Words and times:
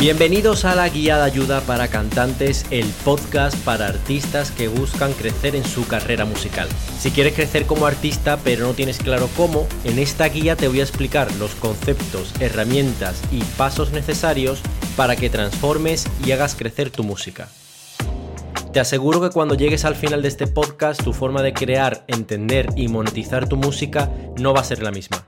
Bienvenidos 0.00 0.64
a 0.64 0.74
la 0.74 0.88
Guía 0.88 1.18
de 1.18 1.24
Ayuda 1.24 1.60
para 1.60 1.88
Cantantes, 1.88 2.64
el 2.70 2.86
podcast 3.04 3.54
para 3.66 3.86
artistas 3.86 4.50
que 4.50 4.66
buscan 4.66 5.12
crecer 5.12 5.54
en 5.54 5.62
su 5.62 5.86
carrera 5.86 6.24
musical. 6.24 6.70
Si 6.98 7.10
quieres 7.10 7.34
crecer 7.34 7.66
como 7.66 7.84
artista 7.84 8.38
pero 8.42 8.66
no 8.66 8.72
tienes 8.72 8.96
claro 8.96 9.28
cómo, 9.36 9.68
en 9.84 9.98
esta 9.98 10.24
guía 10.30 10.56
te 10.56 10.68
voy 10.68 10.80
a 10.80 10.84
explicar 10.84 11.30
los 11.34 11.54
conceptos, 11.54 12.32
herramientas 12.40 13.20
y 13.30 13.42
pasos 13.58 13.92
necesarios 13.92 14.62
para 14.96 15.16
que 15.16 15.28
transformes 15.28 16.06
y 16.24 16.32
hagas 16.32 16.54
crecer 16.54 16.88
tu 16.88 17.04
música. 17.04 17.50
Te 18.72 18.80
aseguro 18.80 19.20
que 19.20 19.28
cuando 19.28 19.54
llegues 19.54 19.84
al 19.84 19.96
final 19.96 20.22
de 20.22 20.28
este 20.28 20.46
podcast 20.46 21.04
tu 21.04 21.12
forma 21.12 21.42
de 21.42 21.52
crear, 21.52 22.04
entender 22.06 22.68
y 22.74 22.88
monetizar 22.88 23.50
tu 23.50 23.58
música 23.58 24.10
no 24.38 24.54
va 24.54 24.60
a 24.60 24.64
ser 24.64 24.82
la 24.82 24.92
misma. 24.92 25.26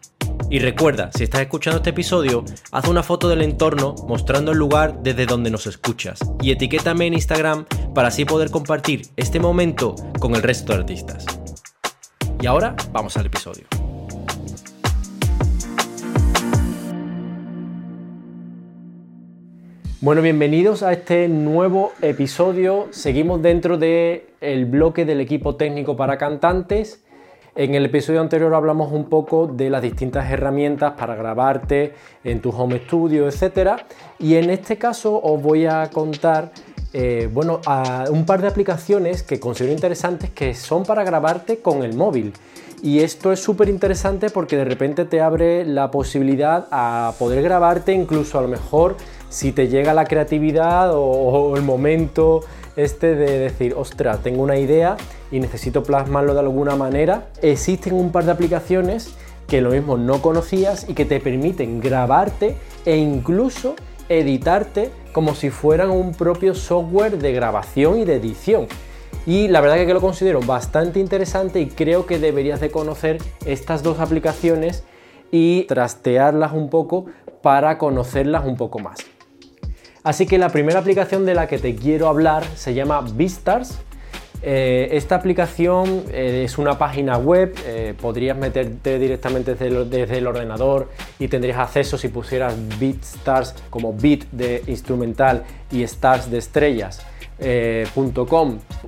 Y 0.52 0.58
recuerda, 0.58 1.10
si 1.14 1.24
estás 1.24 1.40
escuchando 1.40 1.78
este 1.78 1.88
episodio, 1.88 2.44
haz 2.72 2.86
una 2.86 3.02
foto 3.02 3.26
del 3.26 3.40
entorno 3.40 3.94
mostrando 4.06 4.52
el 4.52 4.58
lugar 4.58 5.02
desde 5.02 5.24
donde 5.24 5.50
nos 5.50 5.66
escuchas 5.66 6.20
y 6.42 6.50
etiquétame 6.50 7.06
en 7.06 7.14
Instagram 7.14 7.64
para 7.94 8.08
así 8.08 8.26
poder 8.26 8.50
compartir 8.50 9.06
este 9.16 9.40
momento 9.40 9.94
con 10.20 10.34
el 10.34 10.42
resto 10.42 10.74
de 10.74 10.80
artistas. 10.80 11.24
Y 12.38 12.46
ahora 12.46 12.76
vamos 12.92 13.16
al 13.16 13.24
episodio. 13.24 13.64
Bueno, 20.02 20.20
bienvenidos 20.20 20.82
a 20.82 20.92
este 20.92 21.28
nuevo 21.28 21.94
episodio. 22.02 22.88
Seguimos 22.90 23.40
dentro 23.40 23.78
del 23.78 24.24
el 24.42 24.66
bloque 24.66 25.06
del 25.06 25.22
equipo 25.22 25.56
técnico 25.56 25.96
para 25.96 26.18
cantantes 26.18 27.02
en 27.54 27.74
el 27.74 27.84
episodio 27.84 28.20
anterior 28.20 28.54
hablamos 28.54 28.92
un 28.92 29.04
poco 29.06 29.46
de 29.46 29.68
las 29.68 29.82
distintas 29.82 30.30
herramientas 30.30 30.94
para 30.96 31.14
grabarte 31.14 31.94
en 32.24 32.40
tu 32.40 32.50
home 32.50 32.80
studio, 32.86 33.28
etc. 33.28 33.82
Y 34.18 34.36
en 34.36 34.50
este 34.50 34.78
caso 34.78 35.20
os 35.22 35.42
voy 35.42 35.66
a 35.66 35.90
contar 35.90 36.52
eh, 36.94 37.28
bueno, 37.32 37.60
un 38.10 38.26
par 38.26 38.40
de 38.40 38.48
aplicaciones 38.48 39.22
que 39.22 39.38
considero 39.40 39.72
interesantes 39.72 40.30
que 40.30 40.54
son 40.54 40.84
para 40.84 41.04
grabarte 41.04 41.58
con 41.58 41.82
el 41.82 41.94
móvil. 41.94 42.32
Y 42.82 43.00
esto 43.00 43.32
es 43.32 43.40
súper 43.40 43.68
interesante 43.68 44.28
porque 44.28 44.56
de 44.56 44.64
repente 44.64 45.04
te 45.04 45.20
abre 45.20 45.64
la 45.64 45.90
posibilidad 45.90 46.66
a 46.70 47.14
poder 47.18 47.42
grabarte 47.42 47.92
incluso 47.92 48.38
a 48.38 48.42
lo 48.42 48.48
mejor 48.48 48.96
si 49.32 49.52
te 49.52 49.68
llega 49.68 49.94
la 49.94 50.04
creatividad 50.04 50.90
o 50.94 51.56
el 51.56 51.62
momento 51.62 52.42
este 52.76 53.14
de 53.14 53.38
decir, 53.38 53.74
ostras, 53.76 54.22
tengo 54.22 54.42
una 54.42 54.58
idea 54.58 54.96
y 55.30 55.40
necesito 55.40 55.82
plasmarlo 55.82 56.34
de 56.34 56.40
alguna 56.40 56.76
manera. 56.76 57.28
Existen 57.42 57.94
un 57.94 58.12
par 58.12 58.24
de 58.24 58.32
aplicaciones 58.32 59.14
que 59.46 59.60
lo 59.60 59.70
mismo 59.70 59.96
no 59.96 60.22
conocías 60.22 60.88
y 60.88 60.94
que 60.94 61.04
te 61.04 61.20
permiten 61.20 61.80
grabarte 61.80 62.56
e 62.86 62.96
incluso 62.96 63.74
editarte 64.08 64.90
como 65.12 65.34
si 65.34 65.50
fueran 65.50 65.90
un 65.90 66.12
propio 66.12 66.54
software 66.54 67.18
de 67.18 67.32
grabación 67.32 67.98
y 67.98 68.04
de 68.04 68.16
edición. 68.16 68.66
Y 69.26 69.48
la 69.48 69.60
verdad 69.60 69.76
que 69.76 69.94
lo 69.94 70.00
considero 70.00 70.40
bastante 70.40 70.98
interesante 70.98 71.60
y 71.60 71.66
creo 71.66 72.06
que 72.06 72.18
deberías 72.18 72.60
de 72.60 72.70
conocer 72.70 73.18
estas 73.44 73.82
dos 73.82 74.00
aplicaciones 74.00 74.84
y 75.30 75.64
trastearlas 75.64 76.52
un 76.52 76.68
poco 76.68 77.06
para 77.40 77.78
conocerlas 77.78 78.44
un 78.44 78.56
poco 78.56 78.78
más. 78.78 79.11
Así 80.04 80.26
que 80.26 80.36
la 80.36 80.48
primera 80.48 80.80
aplicación 80.80 81.24
de 81.24 81.34
la 81.34 81.46
que 81.46 81.58
te 81.58 81.76
quiero 81.76 82.08
hablar 82.08 82.44
se 82.56 82.74
llama 82.74 83.04
Beastars. 83.14 83.78
Eh, 84.42 84.88
esta 84.96 85.14
aplicación 85.14 86.02
eh, 86.10 86.42
es 86.44 86.58
una 86.58 86.76
página 86.76 87.16
web, 87.18 87.54
eh, 87.64 87.94
podrías 88.00 88.36
meterte 88.36 88.98
directamente 88.98 89.54
desde 89.54 90.18
el, 90.18 90.26
ordenador 90.26 90.88
y 91.20 91.28
tendrías 91.28 91.58
acceso 91.58 91.96
si 91.96 92.08
pusieras 92.08 92.56
Beatstars 92.80 93.54
como 93.70 93.94
beat 93.94 94.24
de 94.32 94.64
instrumental 94.66 95.44
y 95.70 95.84
stars 95.84 96.28
de 96.28 96.38
estrellas. 96.38 97.06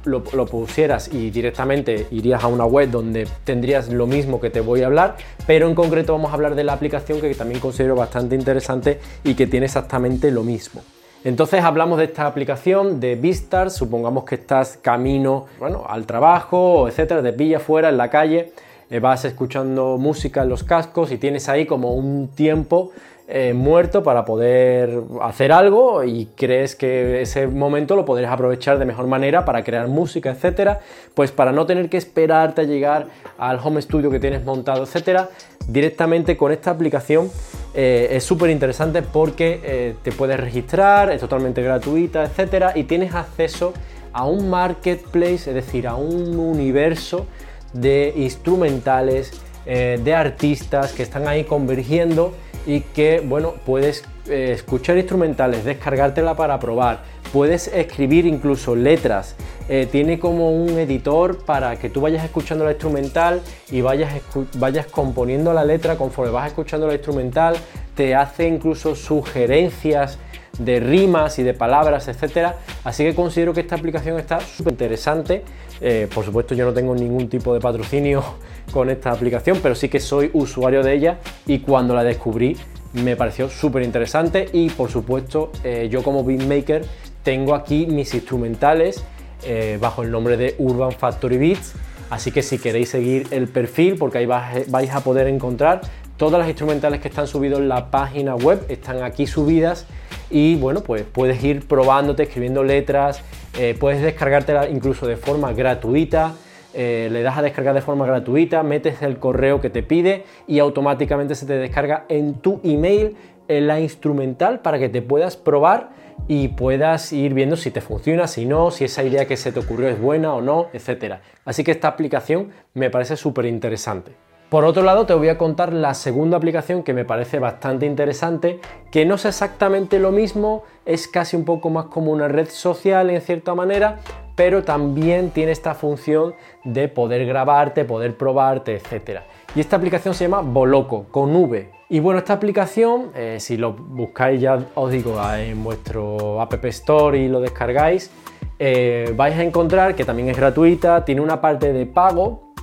lo, 0.04 0.24
lo, 0.32 0.46
pusieras 0.46 1.08
y 1.12 1.30
directamente 1.30 2.08
irías 2.10 2.42
a 2.42 2.48
una 2.48 2.64
web 2.64 2.90
donde 2.90 3.28
tendrías 3.44 3.88
lo 3.88 4.08
mismo 4.08 4.40
que 4.40 4.50
te 4.50 4.60
voy 4.60 4.82
a 4.82 4.86
hablar, 4.86 5.16
pero 5.46 5.68
en 5.68 5.76
concreto 5.76 6.12
vamos 6.12 6.32
a 6.32 6.34
hablar 6.34 6.56
de 6.56 6.64
la 6.64 6.72
aplicación 6.72 7.20
que 7.20 7.32
también 7.36 7.60
considero 7.60 7.94
bastante 7.94 8.34
interesante 8.34 8.98
y 9.22 9.34
que 9.34 9.46
tiene 9.46 9.66
exactamente 9.66 10.32
lo 10.32 10.42
mismo. 10.42 10.82
Entonces 11.24 11.64
hablamos 11.64 11.96
de 11.98 12.04
esta 12.04 12.26
aplicación 12.26 13.00
de 13.00 13.16
Beastars, 13.16 13.74
supongamos 13.74 14.24
que 14.24 14.34
estás 14.34 14.76
camino 14.76 15.46
bueno, 15.58 15.86
al 15.88 16.04
trabajo, 16.04 16.86
etcétera, 16.86 17.22
te 17.22 17.32
pilla 17.32 17.60
fuera 17.60 17.88
en 17.88 17.96
la 17.96 18.10
calle, 18.10 18.52
eh, 18.90 19.00
vas 19.00 19.24
escuchando 19.24 19.96
música 19.96 20.42
en 20.42 20.50
los 20.50 20.64
cascos 20.64 21.10
y 21.12 21.16
tienes 21.16 21.48
ahí 21.48 21.64
como 21.64 21.94
un 21.94 22.28
tiempo 22.28 22.92
eh, 23.26 23.54
muerto 23.54 24.02
para 24.02 24.26
poder 24.26 25.00
hacer 25.22 25.50
algo 25.50 26.04
y 26.04 26.26
crees 26.36 26.76
que 26.76 27.22
ese 27.22 27.46
momento 27.46 27.96
lo 27.96 28.04
podrías 28.04 28.30
aprovechar 28.30 28.78
de 28.78 28.84
mejor 28.84 29.06
manera 29.06 29.46
para 29.46 29.64
crear 29.64 29.88
música, 29.88 30.32
etcétera, 30.32 30.80
pues 31.14 31.32
para 31.32 31.52
no 31.52 31.64
tener 31.64 31.88
que 31.88 31.96
esperarte 31.96 32.60
a 32.60 32.64
llegar 32.64 33.06
al 33.38 33.58
home 33.64 33.80
studio 33.80 34.10
que 34.10 34.20
tienes 34.20 34.44
montado, 34.44 34.82
etcétera, 34.82 35.30
directamente 35.68 36.36
con 36.36 36.52
esta 36.52 36.70
aplicación 36.70 37.30
eh, 37.74 38.08
es 38.12 38.24
súper 38.24 38.50
interesante 38.50 39.02
porque 39.02 39.60
eh, 39.62 39.94
te 40.02 40.12
puedes 40.12 40.38
registrar, 40.38 41.10
es 41.10 41.20
totalmente 41.20 41.62
gratuita, 41.62 42.24
etcétera, 42.24 42.72
y 42.74 42.84
tienes 42.84 43.14
acceso 43.14 43.72
a 44.12 44.26
un 44.26 44.48
marketplace, 44.48 45.50
es 45.50 45.54
decir, 45.54 45.88
a 45.88 45.96
un 45.96 46.38
universo 46.38 47.26
de 47.72 48.12
instrumentales, 48.16 49.40
de 49.64 50.14
artistas 50.14 50.92
que 50.92 51.02
están 51.02 51.26
ahí 51.26 51.44
convergiendo 51.44 52.34
y 52.66 52.80
que, 52.80 53.20
bueno, 53.20 53.54
puedes 53.64 54.04
eh, 54.28 54.52
escuchar 54.52 54.96
instrumentales, 54.96 55.64
descargártela 55.64 56.34
para 56.34 56.58
probar, 56.58 57.02
puedes 57.34 57.66
escribir 57.66 58.26
incluso 58.26 58.76
letras, 58.76 59.34
eh, 59.68 59.88
tiene 59.90 60.20
como 60.20 60.52
un 60.52 60.78
editor 60.78 61.44
para 61.44 61.74
que 61.74 61.90
tú 61.90 62.00
vayas 62.00 62.24
escuchando 62.24 62.64
la 62.64 62.70
instrumental 62.70 63.40
y 63.72 63.80
vayas, 63.80 64.12
vayas 64.56 64.86
componiendo 64.86 65.52
la 65.52 65.64
letra 65.64 65.96
conforme 65.96 66.30
vas 66.30 66.46
escuchando 66.46 66.86
la 66.86 66.92
instrumental, 66.92 67.56
te 67.96 68.14
hace 68.14 68.46
incluso 68.46 68.94
sugerencias 68.94 70.16
de 70.60 70.78
rimas 70.78 71.40
y 71.40 71.42
de 71.42 71.54
palabras, 71.54 72.06
etcétera. 72.06 72.54
Así 72.84 73.02
que 73.02 73.16
considero 73.16 73.52
que 73.52 73.62
esta 73.62 73.74
aplicación 73.74 74.16
está 74.20 74.38
súper 74.38 74.74
interesante. 74.74 75.42
Eh, 75.80 76.06
por 76.14 76.24
supuesto, 76.24 76.54
yo 76.54 76.64
no 76.64 76.72
tengo 76.72 76.94
ningún 76.94 77.28
tipo 77.28 77.52
de 77.52 77.58
patrocinio 77.58 78.22
con 78.72 78.90
esta 78.90 79.10
aplicación, 79.10 79.58
pero 79.60 79.74
sí 79.74 79.88
que 79.88 79.98
soy 79.98 80.30
usuario 80.34 80.84
de 80.84 80.94
ella 80.94 81.18
y 81.48 81.58
cuando 81.58 81.96
la 81.96 82.04
descubrí 82.04 82.56
me 82.92 83.16
pareció 83.16 83.50
súper 83.50 83.82
interesante 83.82 84.48
y 84.52 84.70
por 84.70 84.88
supuesto 84.88 85.50
eh, 85.64 85.88
yo 85.90 86.04
como 86.04 86.22
beatmaker 86.22 86.84
tengo 87.24 87.54
aquí 87.54 87.86
mis 87.86 88.14
instrumentales 88.14 89.02
eh, 89.44 89.78
bajo 89.80 90.02
el 90.02 90.10
nombre 90.12 90.36
de 90.36 90.54
Urban 90.58 90.92
Factory 90.92 91.38
Beats, 91.38 91.74
así 92.10 92.30
que 92.30 92.42
si 92.42 92.58
queréis 92.58 92.90
seguir 92.90 93.26
el 93.32 93.48
perfil, 93.48 93.96
porque 93.98 94.18
ahí 94.18 94.26
vais 94.26 94.90
a 94.92 95.00
poder 95.00 95.26
encontrar 95.26 95.80
todas 96.16 96.38
las 96.38 96.48
instrumentales 96.48 97.00
que 97.00 97.08
están 97.08 97.26
subidos 97.26 97.58
en 97.58 97.68
la 97.68 97.90
página 97.90 98.36
web, 98.36 98.64
están 98.68 99.02
aquí 99.02 99.26
subidas 99.26 99.86
y 100.30 100.54
bueno, 100.56 100.82
pues 100.82 101.02
puedes 101.02 101.42
ir 101.42 101.66
probándote, 101.66 102.24
escribiendo 102.24 102.62
letras, 102.62 103.20
eh, 103.58 103.74
puedes 103.78 104.00
descargártela 104.02 104.68
incluso 104.68 105.06
de 105.06 105.16
forma 105.16 105.52
gratuita. 105.52 106.34
Eh, 106.76 107.08
le 107.12 107.22
das 107.22 107.38
a 107.38 107.42
descargar 107.42 107.72
de 107.72 107.82
forma 107.82 108.04
gratuita, 108.04 108.64
metes 108.64 109.00
el 109.00 109.18
correo 109.18 109.60
que 109.60 109.70
te 109.70 109.84
pide 109.84 110.24
y 110.48 110.58
automáticamente 110.58 111.36
se 111.36 111.46
te 111.46 111.52
descarga 111.52 112.04
en 112.08 112.34
tu 112.34 112.60
email 112.64 113.16
la 113.46 113.78
instrumental 113.78 114.58
para 114.60 114.80
que 114.80 114.88
te 114.88 115.00
puedas 115.00 115.36
probar 115.36 115.90
y 116.28 116.48
puedas 116.48 117.12
ir 117.12 117.34
viendo 117.34 117.56
si 117.56 117.70
te 117.70 117.80
funciona, 117.80 118.26
si 118.26 118.46
no, 118.46 118.70
si 118.70 118.84
esa 118.84 119.02
idea 119.02 119.26
que 119.26 119.36
se 119.36 119.52
te 119.52 119.60
ocurrió 119.60 119.88
es 119.88 120.00
buena 120.00 120.34
o 120.34 120.40
no, 120.40 120.68
etc. 120.72 121.16
Así 121.44 121.64
que 121.64 121.72
esta 121.72 121.88
aplicación 121.88 122.50
me 122.72 122.90
parece 122.90 123.16
súper 123.16 123.46
interesante. 123.46 124.12
Por 124.48 124.64
otro 124.64 124.82
lado, 124.82 125.04
te 125.04 125.14
voy 125.14 125.28
a 125.30 125.38
contar 125.38 125.72
la 125.72 125.94
segunda 125.94 126.36
aplicación 126.36 126.82
que 126.84 126.92
me 126.92 127.04
parece 127.04 127.38
bastante 127.38 127.86
interesante, 127.86 128.60
que 128.92 129.04
no 129.04 129.16
es 129.16 129.24
exactamente 129.24 129.98
lo 129.98 130.12
mismo, 130.12 130.62
es 130.86 131.08
casi 131.08 131.36
un 131.36 131.44
poco 131.44 131.70
más 131.70 131.86
como 131.86 132.12
una 132.12 132.28
red 132.28 132.48
social 132.48 133.10
en 133.10 133.20
cierta 133.20 133.54
manera, 133.54 133.98
pero 134.36 134.62
también 134.62 135.30
tiene 135.30 135.50
esta 135.50 135.74
función 135.74 136.34
de 136.62 136.88
poder 136.88 137.26
grabarte, 137.26 137.84
poder 137.84 138.16
probarte, 138.16 138.76
etc. 138.76 139.22
Y 139.56 139.60
esta 139.60 139.76
aplicación 139.76 140.14
se 140.14 140.24
llama 140.24 140.42
Boloco, 140.42 141.06
con 141.10 141.34
V. 141.34 141.70
Y 141.90 142.00
bueno, 142.00 142.18
esta 142.18 142.32
aplicación, 142.32 143.10
eh, 143.14 143.36
si 143.40 143.58
lo 143.58 143.74
buscáis 143.74 144.40
ya 144.40 144.58
os 144.74 144.90
digo 144.90 145.20
en 145.36 145.62
vuestro 145.62 146.40
App 146.40 146.64
Store 146.64 147.18
y 147.18 147.28
lo 147.28 147.40
descargáis, 147.40 148.10
eh, 148.58 149.12
vais 149.14 149.36
a 149.36 149.42
encontrar 149.42 149.94
que 149.94 150.04
también 150.04 150.30
es 150.30 150.36
gratuita, 150.36 151.04
tiene 151.04 151.20
una 151.20 151.42
parte 151.42 151.74
de 151.74 151.84
pago, 151.84 152.54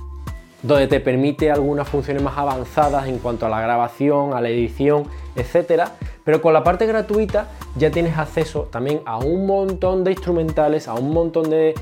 donde 0.62 0.88
te 0.88 0.98
permite 0.98 1.50
algunas 1.50 1.88
funciones 1.88 2.22
más 2.22 2.36
avanzadas 2.36 3.06
en 3.06 3.18
cuanto 3.18 3.46
a 3.46 3.48
la 3.48 3.60
grabación, 3.60 4.34
a 4.34 4.40
la 4.40 4.48
edición, 4.48 5.04
etcétera. 5.36 5.92
Pero 6.24 6.42
con 6.42 6.52
la 6.52 6.64
parte 6.64 6.86
gratuita 6.86 7.48
ya 7.76 7.90
tienes 7.90 8.18
acceso 8.18 8.68
también 8.72 9.02
a 9.04 9.18
un 9.18 9.46
montón 9.46 10.02
de 10.02 10.12
instrumentales, 10.12 10.88
a 10.88 10.94
un 10.94 11.12
montón 11.12 11.48
de 11.48 11.74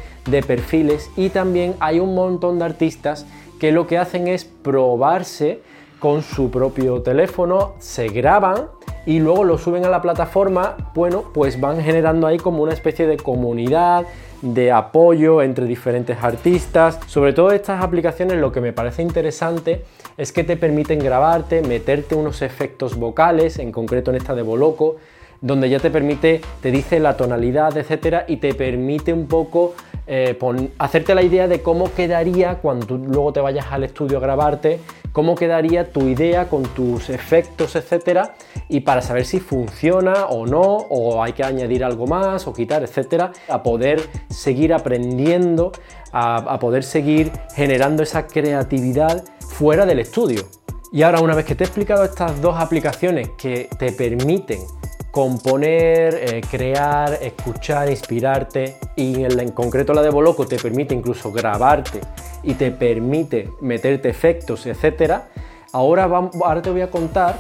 perfiles 0.47 1.11
y 1.17 1.31
también 1.31 1.75
hay 1.81 2.01
un 2.01 2.15
montón 2.15 2.59
de 2.59 2.67
artistas 2.67 3.27
que 3.59 3.73
lo 3.73 3.87
que 3.87 3.99
hacen 3.99 4.29
es 4.29 4.45
probarse 4.45 5.61
con 6.01 6.23
su 6.23 6.51
propio 6.51 7.03
teléfono, 7.03 7.75
se 7.79 8.09
graban 8.09 8.69
y 9.07 9.21
luego 9.21 9.45
lo 9.45 9.59
suben 9.59 9.85
a 9.85 9.89
la 9.89 10.03
plataforma, 10.03 10.77
bueno, 10.95 11.25
pues 11.33 11.61
van 11.61 11.81
generando 11.81 12.27
ahí 12.27 12.39
como 12.39 12.63
una 12.63 12.73
especie 12.73 13.07
de 13.07 13.17
comunidad, 13.17 14.07
de 14.43 14.73
apoyo 14.73 15.43
entre 15.43 15.67
diferentes 15.67 16.17
artistas. 16.23 16.99
Sobre 17.07 17.33
todo 17.33 17.53
estas 17.53 17.83
aplicaciones 17.83 18.39
lo 18.39 18.53
que 18.53 18.61
me 18.61 18.73
parece 18.73 19.03
interesante 19.03 19.85
es 20.17 20.33
que 20.33 20.45
te 20.45 20.57
permiten 20.57 20.99
grabarte, 20.99 21.63
meterte 21.63 22.15
unos 22.15 22.43
efectos 22.43 22.97
vocales, 22.97 23.59
en 23.59 23.71
concreto 23.71 24.11
en 24.11 24.17
esta 24.17 24.35
de 24.35 24.43
Boloco, 24.43 24.97
donde 25.41 25.71
ya 25.71 25.79
te 25.79 25.91
permite, 25.91 26.41
te 26.61 26.71
dice 26.71 27.01
la 27.01 27.17
tonalidad, 27.17 27.77
etcétera, 27.77 28.25
y 28.29 28.37
te 28.39 28.55
permite 28.55 29.13
un 29.13 29.27
poco 29.27 29.75
eh, 30.13 30.37
hacerte 30.79 31.15
la 31.15 31.23
idea 31.23 31.47
de 31.47 31.63
cómo 31.63 31.95
quedaría 31.95 32.57
cuando 32.57 32.85
tú 32.85 32.99
luego 32.99 33.33
te 33.33 33.41
vayas 33.41 33.67
al 33.71 33.85
estudio 33.85 34.19
a 34.19 34.21
grabarte, 34.21 34.81
cómo 35.13 35.37
quedaría 35.37 35.93
tu 35.93 36.09
idea 36.09 36.49
con 36.49 36.65
tus 36.65 37.11
efectos, 37.11 37.77
etcétera, 37.77 38.35
y 38.69 38.81
para 38.81 39.03
saber 39.03 39.25
si 39.25 39.39
funciona 39.39 40.27
o 40.27 40.47
no, 40.47 40.63
o 40.63 41.23
hay 41.23 41.33
que 41.33 41.45
añadir 41.45 41.85
algo 41.85 42.09
más 42.09 42.49
o 42.49 42.53
quitar, 42.53 42.83
etcétera, 42.83 43.31
a 43.49 43.63
poder 43.63 44.01
seguir 44.29 44.75
aprendiendo, 44.75 45.71
a 46.11 46.59
poder 46.59 46.83
seguir 46.83 47.31
generando 47.55 48.03
esa 48.03 48.27
creatividad 48.27 49.23
fuera 49.39 49.87
del 49.87 50.01
estudio. 50.01 50.43
Y 50.93 51.03
ahora, 51.03 51.21
una 51.21 51.37
vez 51.37 51.45
que 51.45 51.55
te 51.55 51.63
he 51.63 51.67
explicado 51.69 52.03
estas 52.03 52.41
dos 52.43 52.59
aplicaciones 52.59 53.31
que 53.39 53.69
te 53.79 53.93
permiten 53.93 54.59
componer, 55.11 56.15
eh, 56.15 56.41
crear, 56.49 57.19
escuchar, 57.21 57.91
inspirarte 57.91 58.77
y 58.97 59.25
en, 59.25 59.51
concreto 59.51 59.93
la 59.93 60.03
de 60.03 60.11
Boloco 60.11 60.47
te 60.47 60.57
permite 60.57 60.95
incluso 60.95 61.33
grabarte 61.33 62.01
y 62.43 62.55
te 62.55 62.71
permite 62.71 63.51
meterte 63.61 64.09
efectos, 64.09 64.67
etcétera. 64.67 65.29
Ahora, 65.73 66.07
vamos, 66.07 66.35
ahora 66.43 66.63
te 66.63 66.71
voy 66.71 66.81
a 66.81 66.91
contar 66.91 67.37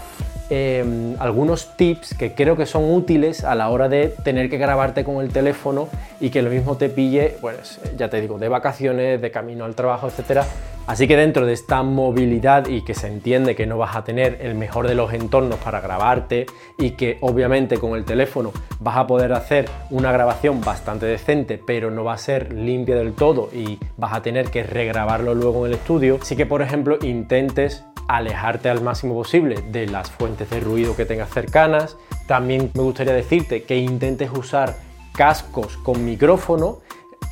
em, 0.50 1.14
algunos 1.18 1.76
tips 1.76 2.14
que 2.14 2.34
creo 2.34 2.56
que 2.56 2.66
son 2.66 2.92
útiles 2.92 3.44
a 3.44 3.54
la 3.54 3.70
hora 3.70 3.88
de 3.88 4.08
tener 4.08 4.50
que 4.50 4.58
grabarte 4.58 5.04
con 5.04 5.24
el 5.24 5.32
teléfono 5.32 5.88
y 6.20 6.30
que 6.30 6.42
lo 6.42 6.50
mismo 6.50 6.76
te 6.76 6.88
pille, 6.88 7.36
pues 7.40 7.80
ya 7.96 8.10
te 8.10 8.20
digo, 8.20 8.38
de 8.38 8.48
vacaciones, 8.48 9.20
de 9.22 9.30
camino 9.30 9.64
al 9.64 9.74
trabajo, 9.74 10.08
etcétera, 10.08 10.44
Así 10.90 11.06
que 11.06 11.16
dentro 11.16 11.46
de 11.46 11.52
esta 11.52 11.84
movilidad 11.84 12.66
y 12.66 12.82
que 12.82 12.94
se 12.94 13.06
entiende 13.06 13.54
que 13.54 13.64
no 13.64 13.78
vas 13.78 13.94
a 13.94 14.02
tener 14.02 14.38
el 14.40 14.56
mejor 14.56 14.88
de 14.88 14.96
los 14.96 15.12
entornos 15.12 15.60
para 15.60 15.80
grabarte 15.80 16.46
y 16.78 16.92
que 16.96 17.16
obviamente 17.20 17.78
con 17.78 17.96
el 17.96 18.04
teléfono 18.04 18.52
vas 18.80 18.96
a 18.96 19.06
poder 19.06 19.32
hacer 19.32 19.68
una 19.90 20.10
grabación 20.10 20.60
bastante 20.60 21.06
decente 21.06 21.60
pero 21.64 21.92
no 21.92 22.02
va 22.02 22.14
a 22.14 22.18
ser 22.18 22.52
limpia 22.52 22.96
del 22.96 23.12
todo 23.12 23.50
y 23.54 23.78
vas 23.98 24.14
a 24.14 24.22
tener 24.22 24.50
que 24.50 24.64
regrabarlo 24.64 25.36
luego 25.36 25.64
en 25.64 25.72
el 25.72 25.78
estudio, 25.78 26.18
sí 26.22 26.34
que 26.34 26.44
por 26.44 26.60
ejemplo 26.60 26.98
intentes 27.02 27.84
alejarte 28.16 28.68
al 28.68 28.80
máximo 28.80 29.14
posible 29.14 29.62
de 29.70 29.86
las 29.86 30.10
fuentes 30.10 30.50
de 30.50 30.60
ruido 30.60 30.96
que 30.96 31.04
tengas 31.04 31.30
cercanas. 31.30 31.96
También 32.26 32.70
me 32.74 32.82
gustaría 32.82 33.12
decirte 33.12 33.62
que 33.62 33.76
intentes 33.76 34.30
usar 34.32 34.76
cascos 35.12 35.76
con 35.76 36.04
micrófono 36.04 36.78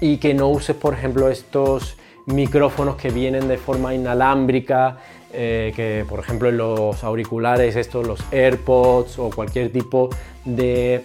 y 0.01 0.19
que 0.19 0.35
no 0.35 0.49
uses 0.49 0.77
por 0.77 0.95
ejemplo 0.95 1.29
estos 1.29 1.97
micrófonos 2.27 2.97
que 2.97 3.11
vienen 3.11 3.49
de 3.49 3.57
forma 3.57 3.95
inalámbrica, 3.95 4.99
eh, 5.33 5.73
que 5.75 6.05
por 6.09 6.21
ejemplo 6.21 6.49
en 6.49 6.59
los 6.59 7.03
auriculares, 7.03 7.75
estos, 7.75 8.07
los 8.07 8.21
AirPods 8.33 9.19
o 9.19 9.31
cualquier 9.31 9.73
tipo 9.73 10.11
de 10.45 11.03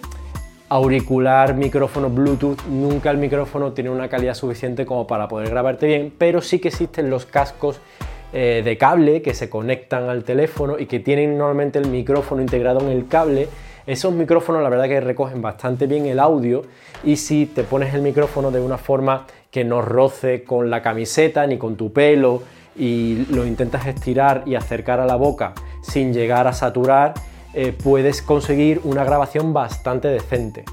auricular, 0.68 1.54
micrófono 1.54 2.10
Bluetooth, 2.10 2.62
nunca 2.68 3.10
el 3.10 3.18
micrófono 3.18 3.72
tiene 3.72 3.90
una 3.90 4.08
calidad 4.08 4.34
suficiente 4.34 4.86
como 4.86 5.06
para 5.06 5.26
poder 5.28 5.50
grabarte 5.50 5.86
bien, 5.86 6.12
pero 6.16 6.40
sí 6.40 6.58
que 6.60 6.68
existen 6.68 7.10
los 7.10 7.26
cascos 7.26 7.80
eh, 8.36 8.62
de 8.64 8.76
cable 8.76 9.22
que 9.22 9.32
se 9.32 9.48
conectan 9.48 10.08
al 10.08 10.24
teléfono 10.24 10.76
y 10.76 10.86
que 10.86 10.98
tienen 10.98 11.38
normalmente 11.38 11.78
el 11.78 11.86
micrófono 11.86 12.42
integrado 12.42 12.80
en 12.80 12.88
el 12.88 13.06
cable. 13.06 13.46
Esos 13.86 14.12
micrófonos 14.12 14.60
la 14.60 14.68
verdad 14.68 14.88
que 14.88 15.00
recogen 15.00 15.40
bastante 15.40 15.86
bien 15.86 16.06
el 16.06 16.18
audio 16.18 16.62
y 17.04 17.14
si 17.14 17.46
te 17.46 17.62
pones 17.62 17.94
el 17.94 18.02
micrófono 18.02 18.50
de 18.50 18.58
una 18.58 18.76
forma 18.76 19.28
que 19.52 19.62
no 19.62 19.82
roce 19.82 20.42
con 20.42 20.68
la 20.68 20.82
camiseta 20.82 21.46
ni 21.46 21.58
con 21.58 21.76
tu 21.76 21.92
pelo 21.92 22.42
y 22.74 23.24
lo 23.30 23.46
intentas 23.46 23.86
estirar 23.86 24.42
y 24.46 24.56
acercar 24.56 24.98
a 24.98 25.06
la 25.06 25.14
boca 25.14 25.52
sin 25.80 26.12
llegar 26.12 26.48
a 26.48 26.52
saturar, 26.52 27.14
eh, 27.52 27.72
puedes 27.72 28.20
conseguir 28.20 28.80
una 28.82 29.04
grabación 29.04 29.52
bastante 29.52 30.08
decente. 30.08 30.64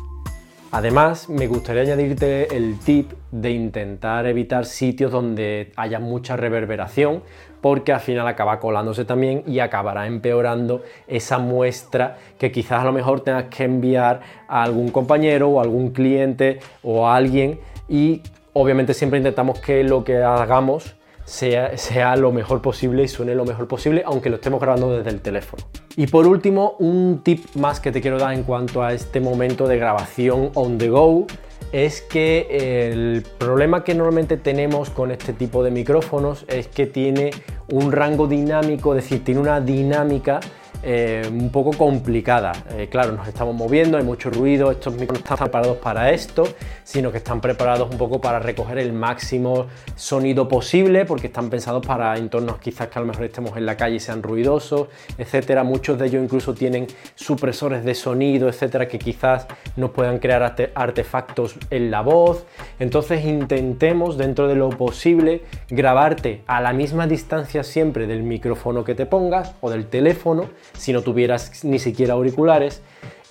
Además, 0.73 1.27
me 1.27 1.47
gustaría 1.47 1.81
añadirte 1.81 2.55
el 2.55 2.79
tip 2.79 3.11
de 3.29 3.51
intentar 3.51 4.25
evitar 4.25 4.65
sitios 4.65 5.11
donde 5.11 5.73
haya 5.75 5.99
mucha 5.99 6.37
reverberación, 6.37 7.23
porque 7.59 7.91
al 7.91 7.99
final 7.99 8.25
acaba 8.25 8.61
colándose 8.61 9.03
también 9.03 9.43
y 9.45 9.59
acabará 9.59 10.07
empeorando 10.07 10.81
esa 11.07 11.39
muestra 11.39 12.17
que 12.39 12.53
quizás 12.53 12.81
a 12.81 12.85
lo 12.85 12.93
mejor 12.93 13.19
tengas 13.19 13.45
que 13.45 13.65
enviar 13.65 14.21
a 14.47 14.63
algún 14.63 14.91
compañero 14.91 15.49
o 15.49 15.59
algún 15.59 15.91
cliente 15.91 16.59
o 16.83 17.05
a 17.05 17.17
alguien. 17.17 17.59
Y 17.89 18.21
obviamente 18.53 18.93
siempre 18.93 19.17
intentamos 19.17 19.59
que 19.59 19.83
lo 19.83 20.05
que 20.05 20.23
hagamos 20.23 20.95
sea, 21.31 22.15
lo 22.17 22.31
mejor 22.31 22.61
posible 22.61 23.03
y 23.03 23.07
suene 23.07 23.35
lo 23.35 23.45
mejor 23.45 23.67
posible, 23.67 24.03
aunque 24.05 24.29
lo 24.29 24.35
estemos 24.35 24.59
grabando 24.59 24.95
desde 24.95 25.09
el 25.09 25.21
teléfono. 25.21 25.63
Y 25.95 26.07
por 26.07 26.27
último, 26.27 26.75
un 26.79 27.21
tip 27.23 27.55
más 27.55 27.79
que 27.79 27.91
te 27.91 28.01
quiero 28.01 28.17
dar 28.19 28.33
en 28.33 28.43
cuanto 28.43 28.83
a 28.83 28.93
este 28.93 29.21
momento 29.21 29.67
de 29.67 29.77
grabación 29.77 30.51
on 30.55 30.77
the 30.77 30.89
go 30.89 31.25
es 31.71 32.01
que 32.01 32.89
el 32.91 33.23
problema 33.37 33.85
que 33.85 33.95
normalmente 33.95 34.35
tenemos 34.35 34.89
con 34.89 35.09
este 35.09 35.31
tipo 35.31 35.63
de 35.63 35.71
micrófonos 35.71 36.45
es 36.49 36.67
que 36.67 36.85
tiene 36.85 37.31
un 37.69 37.93
rango 37.93 38.27
dinámico, 38.27 38.93
es 38.93 39.03
decir, 39.03 39.23
tiene 39.23 39.39
una 39.39 39.61
dinámica 39.61 40.41
eh, 40.83 41.27
un 41.31 41.49
poco 41.49 41.71
complicada. 41.71 42.51
Eh, 42.71 42.87
claro, 42.89 43.11
nos 43.11 43.27
estamos 43.27 43.55
moviendo, 43.55 43.97
hay 43.97 44.03
mucho 44.03 44.29
ruido, 44.29 44.71
estos 44.71 44.93
micrófonos 44.93 45.21
no 45.21 45.23
están 45.23 45.37
preparados 45.37 45.77
para 45.77 46.11
esto, 46.11 46.43
sino 46.83 47.11
que 47.11 47.17
están 47.17 47.39
preparados 47.39 47.89
un 47.91 47.97
poco 47.97 48.19
para 48.19 48.39
recoger 48.39 48.79
el 48.79 48.93
máximo 48.93 49.67
sonido 49.95 50.47
posible, 50.47 51.05
porque 51.05 51.27
están 51.27 51.49
pensados 51.49 51.85
para 51.85 52.17
entornos 52.17 52.57
quizás 52.57 52.87
que 52.87 52.97
a 52.97 53.01
lo 53.01 53.07
mejor 53.07 53.25
estemos 53.25 53.55
en 53.57 53.65
la 53.65 53.77
calle 53.77 53.97
y 53.97 53.99
sean 53.99 54.23
ruidosos, 54.23 54.87
etcétera. 55.17 55.63
Muchos 55.63 55.99
de 55.99 56.07
ellos 56.07 56.23
incluso 56.23 56.53
tienen 56.53 56.87
supresores 57.15 57.83
de 57.83 57.93
sonido, 57.93 58.49
etcétera, 58.49 58.87
que 58.87 58.97
quizás 58.97 59.47
nos 59.75 59.91
puedan 59.91 60.19
crear 60.19 60.55
artefactos 60.73 61.55
en 61.69 61.91
la 61.91 62.01
voz. 62.01 62.45
Entonces 62.79 63.23
intentemos 63.25 64.17
dentro 64.17 64.47
de 64.47 64.55
lo 64.55 64.69
posible 64.69 65.43
grabarte 65.69 66.43
a 66.47 66.61
la 66.61 66.73
misma 66.73 67.07
distancia 67.07 67.63
siempre 67.63 68.07
del 68.07 68.23
micrófono 68.23 68.83
que 68.83 68.95
te 68.95 69.05
pongas 69.05 69.53
o 69.61 69.69
del 69.69 69.87
teléfono 69.87 70.49
si 70.77 70.93
no 70.93 71.01
tuvieras 71.01 71.63
ni 71.63 71.79
siquiera 71.79 72.13
auriculares, 72.13 72.81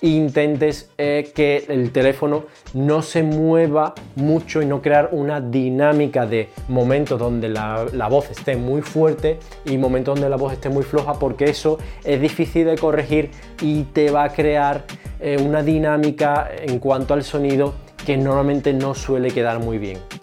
intentes 0.01 0.89
eh, 0.97 1.31
que 1.35 1.65
el 1.69 1.91
teléfono 1.91 2.45
no 2.73 3.01
se 3.01 3.23
mueva 3.23 3.93
mucho 4.15 4.61
y 4.61 4.65
no 4.65 4.81
crear 4.81 5.09
una 5.11 5.39
dinámica 5.39 6.25
de 6.25 6.49
momentos 6.67 7.19
donde 7.19 7.49
la, 7.49 8.07
voz 8.09 8.31
esté 8.31 8.55
muy 8.55 8.81
fuerte 8.81 9.37
y 9.65 9.77
momentos 9.77 10.15
donde 10.15 10.29
la 10.29 10.37
voz 10.37 10.53
esté 10.53 10.69
muy 10.69 10.83
floja 10.83 11.13
porque 11.13 11.45
eso 11.45 11.77
es 12.03 12.19
difícil 12.19 12.65
de 12.65 12.77
corregir 12.77 13.29
y 13.61 13.83
te 13.83 14.09
va 14.09 14.23
a 14.23 14.29
crear 14.29 14.85
eh, 15.19 15.37
una 15.39 15.61
dinámica 15.61 16.49
en 16.51 16.79
cuanto 16.79 17.13
al 17.13 17.23
sonido 17.23 17.75
que 18.05 18.17
normalmente 18.17 18.73
no 18.73 18.95
suele 18.95 19.29
quedar 19.29 19.59
muy 19.59 19.77
bien. 19.77 20.20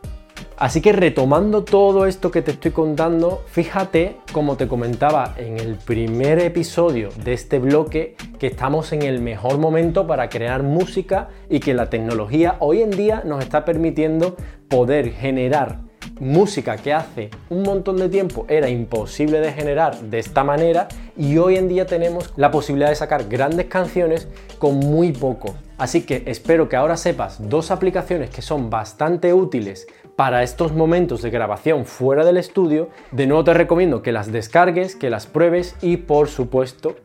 Así 0.59 0.81
que 0.81 0.93
retomando 0.93 1.63
todo 1.63 2.05
esto 2.05 2.33
que 2.33 2.43
te 2.43 2.51
estoy 2.51 2.73
contando, 2.73 3.45
fíjate, 3.47 4.17
como 4.33 4.57
te 4.57 4.67
comentaba 4.67 5.35
en 5.37 5.57
el 5.57 5.77
primer 5.77 6.41
episodio 6.41 7.11
de 7.23 7.33
este 7.33 7.61
bloque, 7.61 8.17
que 8.41 8.49
estamos 8.49 8.93
en 8.93 9.03
el 9.03 9.21
mejor 9.21 9.59
momento 9.59 10.09
para 10.09 10.29
crear 10.29 10.65
música 10.65 11.29
y 11.49 11.61
que 11.61 11.75
la 11.75 11.91
tecnología 11.91 12.57
hoy 12.59 12.83
en 12.83 12.91
día 12.91 13.23
nos 13.25 13.45
está 13.45 13.65
permitiendo 13.65 14.37
poder 14.69 15.13
generar 15.13 15.88
música 16.21 16.77
que 16.77 16.93
hace 16.93 17.31
un 17.51 17.63
montón 17.63 17.97
de 17.97 18.09
tiempo 18.09 18.47
era 18.49 18.69
imposible 18.69 19.41
de 19.41 19.53
generar 19.53 19.99
de 19.99 20.19
esta 20.19 20.45
manera 20.45 20.89
y 21.17 21.39
hoy 21.39 21.57
en 21.57 21.69
día 21.69 21.87
tenemos 21.87 22.33
la 22.37 22.51
posibilidad 22.51 22.89
de 22.89 22.97
sacar 22.97 23.29
grandes 23.29 23.67
canciones 23.67 24.29
con 24.59 24.77
muy 24.79 25.13
poco. 25.13 25.55
Así 25.79 26.03
que 26.03 26.25
espero 26.27 26.69
que 26.69 26.77
ahora 26.77 26.97
sepas 26.97 27.49
dos 27.49 27.71
aplicaciones 27.71 28.31
que 28.31 28.43
son 28.43 28.71
bastante 28.71 29.33
útiles 29.33 29.87
para 30.17 30.43
estos 30.43 30.73
momentos 30.73 31.23
de 31.23 31.31
grabación 31.31 31.85
fuera 31.85 32.25
del 32.25 32.37
estudio. 32.37 32.91
De 33.13 33.27
nuevo 33.27 33.45
te 33.45 33.55
recomiendo 33.55 34.03
que 34.03 34.11
las 34.11 34.33
descargues, 34.33 34.97
que 34.97 35.11
las 35.11 35.27
pruebes 35.27 35.77
y 35.81 35.99
por 35.99 36.29
supuesto 36.29 36.97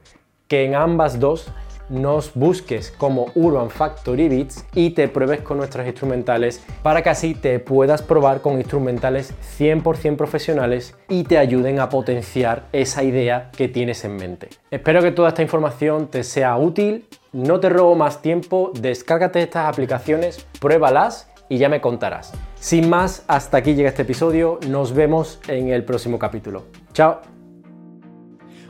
que 0.48 0.66
en 0.66 0.76
ambas 0.76 1.20
dos 1.20 1.48
nos 1.94 2.34
busques 2.34 2.92
como 2.92 3.28
Urban 3.36 3.70
Factory 3.70 4.28
Beats 4.28 4.66
y 4.74 4.90
te 4.90 5.08
pruebes 5.08 5.42
con 5.42 5.58
nuestras 5.58 5.86
instrumentales 5.86 6.62
para 6.82 7.02
que 7.02 7.10
así 7.10 7.36
te 7.36 7.60
puedas 7.60 8.02
probar 8.02 8.42
con 8.42 8.58
instrumentales 8.58 9.34
100% 9.60 10.18
profesionales 10.18 10.96
y 11.08 11.24
te 11.24 11.38
ayuden 11.38 11.80
a 11.80 11.90
potenciar 11.90 12.66
esa 12.74 13.04
idea 13.04 13.52
que 13.56 13.68
tienes 13.68 14.04
en 14.04 14.16
mente. 14.16 14.50
Espero 14.72 15.02
que 15.02 15.12
toda 15.12 15.30
esta 15.30 15.44
información 15.44 16.08
te 16.08 16.24
sea 16.24 16.58
útil, 16.58 17.08
no 17.32 17.60
te 17.60 17.70
robo 17.70 17.96
más 17.96 18.22
tiempo, 18.22 18.72
descárgate 18.74 19.42
estas 19.42 19.68
aplicaciones, 19.68 20.48
pruébalas 20.60 21.30
y 21.48 21.58
ya 21.58 21.70
me 21.70 21.82
contarás. 21.82 22.34
Sin 22.56 22.90
más, 22.90 23.24
hasta 23.28 23.58
aquí 23.58 23.76
llega 23.76 23.90
este 23.90 24.02
episodio, 24.02 24.60
nos 24.68 24.94
vemos 24.94 25.40
en 25.48 25.70
el 25.70 25.84
próximo 25.84 26.18
capítulo. 26.18 26.64
Chao. 26.94 27.43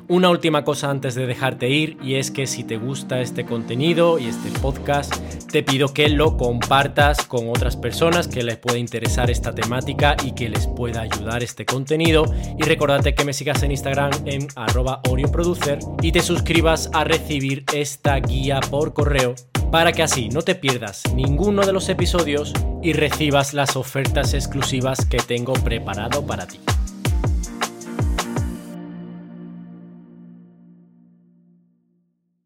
Una 0.09 0.29
última 0.29 0.65
cosa 0.65 0.89
antes 0.89 1.15
de 1.15 1.25
dejarte 1.25 1.69
ir 1.69 1.97
y 2.03 2.15
es 2.15 2.29
que 2.29 2.45
si 2.45 2.65
te 2.65 2.75
gusta 2.77 3.21
este 3.21 3.45
contenido 3.45 4.19
y 4.19 4.27
este 4.27 4.49
podcast, 4.59 5.15
te 5.49 5.63
pido 5.63 5.93
que 5.93 6.09
lo 6.09 6.35
compartas 6.35 7.25
con 7.25 7.47
otras 7.47 7.77
personas 7.77 8.27
que 8.27 8.43
les 8.43 8.57
pueda 8.57 8.77
interesar 8.77 9.31
esta 9.31 9.55
temática 9.55 10.17
y 10.21 10.33
que 10.33 10.49
les 10.49 10.67
pueda 10.67 11.01
ayudar 11.01 11.41
este 11.41 11.65
contenido. 11.65 12.25
Y 12.57 12.63
recordate 12.63 13.15
que 13.15 13.23
me 13.23 13.31
sigas 13.31 13.63
en 13.63 13.71
Instagram 13.71 14.11
en 14.25 14.47
arroba 14.55 15.01
Producer 15.31 15.79
y 16.01 16.11
te 16.11 16.21
suscribas 16.21 16.89
a 16.93 17.05
recibir 17.05 17.63
esta 17.73 18.17
guía 18.17 18.59
por 18.59 18.93
correo 18.93 19.35
para 19.71 19.93
que 19.93 20.03
así 20.03 20.27
no 20.27 20.41
te 20.41 20.53
pierdas 20.55 21.03
ninguno 21.15 21.65
de 21.65 21.71
los 21.71 21.87
episodios 21.87 22.53
y 22.83 22.91
recibas 22.91 23.53
las 23.53 23.77
ofertas 23.77 24.33
exclusivas 24.33 25.05
que 25.05 25.17
tengo 25.17 25.53
preparado 25.53 26.25
para 26.25 26.45
ti. 26.45 26.59